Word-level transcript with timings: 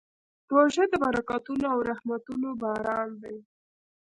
روژه 0.53 0.83
د 0.91 0.93
برکتونو 1.03 1.65
او 1.73 1.79
رحمتونو 1.89 2.49
باران 2.61 3.09
دی. 3.23 3.37